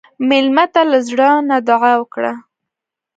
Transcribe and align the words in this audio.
مېلمه 0.29 0.65
ته 0.73 0.81
له 0.91 0.99
زړه 1.07 1.29
نه 1.49 1.57
دعا 1.67 1.93
وکړه. 2.01 2.33